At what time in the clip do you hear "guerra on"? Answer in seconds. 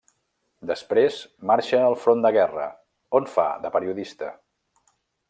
2.39-3.29